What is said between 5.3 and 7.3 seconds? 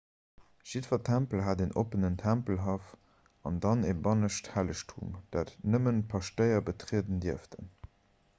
dat nëmmen d'paschtéier betrieden